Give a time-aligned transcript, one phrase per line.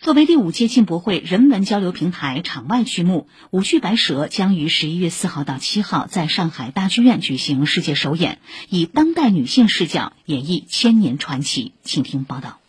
[0.00, 8.38] 作为第五届进博会人文交流平台场外剧目，《舞剧白蛇》将于十一月四号到七号在上海大剧院举行世界首演，
[8.68, 11.72] 以当代女性视角演绎千年传奇。
[11.82, 12.60] 请听报道。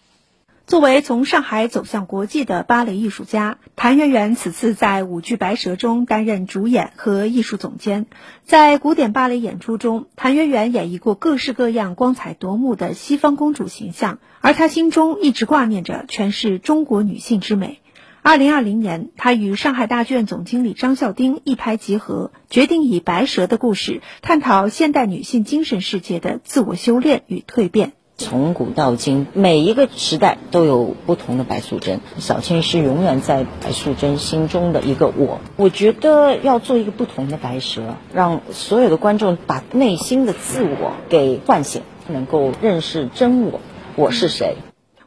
[0.69, 8.05] 作为从上海走向国际的芭蕾艺术家，谭元元此次在舞剧《白蛇》中担任主演和艺术总监。
[8.43, 17.81] 在古典芭蕾演出中，谭元元演绎过各式各样光彩夺目的西方公主形象，而她心中一直挂念着诠释中国女性之美。
[18.21, 27.93] 二零二零年，她与上海大剧院总经理张孝丁一拍即合，决定以《白蛇》的故事探讨现代女性精神世界的自我修炼与蜕变。
[28.19, 32.01] 从古到今，每一个时代都有不同的白素贞。
[32.19, 35.39] 小青是永远在白素贞心中的一个我。
[35.55, 43.61] 我觉得要做一个不同的白蛇，让所有的观众把内心的自我给唤醒，能够认识真我，
[43.95, 44.57] 我是谁。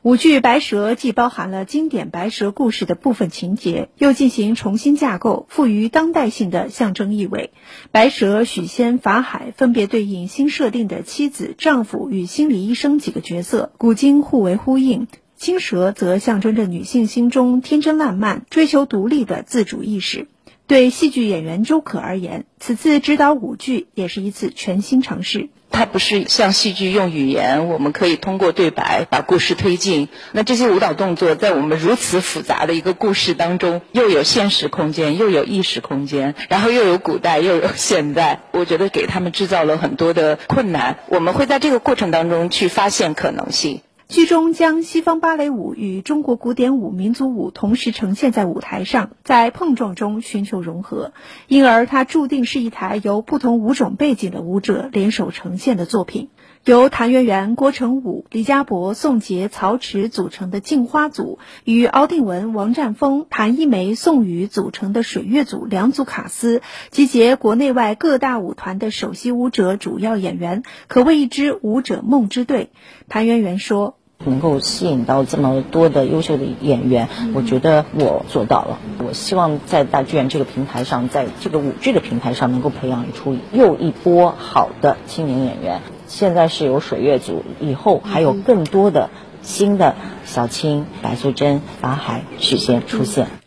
[0.03, 7.53] 舞剧《白蛇》既包含了经典白蛇故事的部分情节，又进行重新架构，赋予当代性的象征意味。
[7.93, 15.07] 白蛇、许仙、法海分别对应新设定的妻子、丈夫与心理医生几个角色，古今互为呼应。
[15.37, 20.27] 青蛇则象征着女性心中天真烂漫、追求独立的自主意识。
[20.67, 25.51] 对戏剧演员周可而言，此次指导舞剧也是一次全新尝试。
[25.71, 30.09] 它不是像戏剧用语言，我们可以通过对白把故事推进。
[30.33, 38.41] 那这些舞蹈动作在我们如此复杂的一个故事当中，又有现实空间，又有意识空间，然后又有古代，又有现代。
[38.53, 40.99] 我觉得给他们制造了很多的困难。
[41.09, 43.81] 我们会在这个过程当中去发现可能性。
[44.13, 51.15] 剧中将西方芭蕾舞与中国古典舞、民族舞同时呈现在舞台上，在碰撞中寻求融合，
[51.49, 56.29] 因而它注定是一台由不同舞种背景的舞者联手呈现的作品。
[56.67, 72.69] 由谭元元、郭成武、李家博、宋杰、曹驰组成的镜花组，与敖定文、王占峰、谭一梅、宋宇组成的水月组两组卡司，集结国内外各大舞团的首席舞者、主要演员，可谓一支舞者梦之队。
[73.09, 73.97] 谭元元说。
[74.25, 78.79] 能够吸引到这么多的优秀的演员，我觉得我做到了。
[79.05, 85.81] 我希望在大剧院这个平台上，在这个舞剧的平台上，能够培养出又一波好的青年演员。
[86.07, 89.11] 现在是有水月组，以后还有更多的
[89.43, 89.95] 新的
[90.25, 93.42] 小青、白素贞、法海、许仙出现。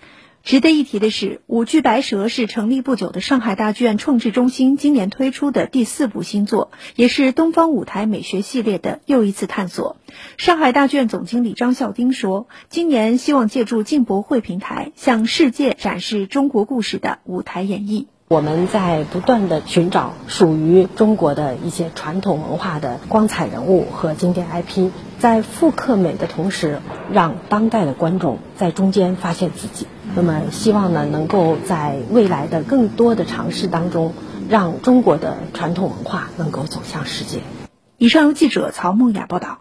[0.45, 9.97] 值得一提的是，舞剧《白蛇》是成立不久的上海大剧院创制中心今年推出的第四部新作，也是东方舞台美学系列的又一次探索。
[10.37, 18.05] 上海大剧院总经理张孝丁说：“今年希望借助进博会平台，向世界展示中国故事的舞台演绎。
[18.35, 26.81] 我们在不断的寻找属于中国的一些传统文化的光彩人物和经典 IP，在复刻美的同时，
[27.13, 34.11] 让当代的观众在中间发现自己。”那么，希望呢，能够在未来的更多的尝试当中，
[34.49, 37.39] 让中国的传统文化能够走向世界。
[37.97, 39.59] 以上由记者曹梦雅报道。